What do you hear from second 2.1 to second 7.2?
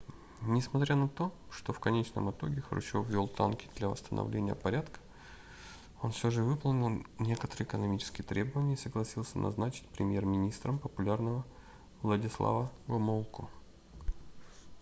итоге хрущев ввел танки для восстановления порядка он все же выполнил